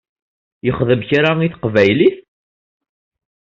Yexdem 0.65 1.01
kra 1.09 1.29
i 1.45 1.49
teqbaylit? 1.53 2.17